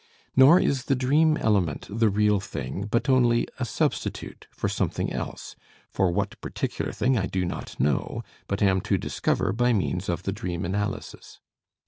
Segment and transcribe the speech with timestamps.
[0.35, 5.55] Nor is the dream element the real thing, but only a substitute for something else,
[5.91, 10.23] for what particular thing I do not know, but am to discover by means of
[10.23, 11.39] the dream analysis.